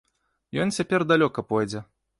Ён 0.63 0.73
цяпер 0.79 1.07
далёка 1.13 1.49
пойдзе. 1.53 1.89